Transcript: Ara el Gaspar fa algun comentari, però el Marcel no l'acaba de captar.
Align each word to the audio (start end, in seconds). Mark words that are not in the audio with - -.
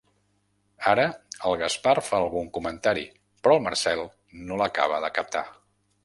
Ara 0.91 1.03
el 1.49 1.57
Gaspar 1.63 1.93
fa 2.07 2.21
algun 2.21 2.49
comentari, 2.55 3.03
però 3.43 3.57
el 3.57 3.61
Marcel 3.67 4.01
no 4.49 4.57
l'acaba 4.63 4.99
de 5.05 5.13
captar. 5.19 5.45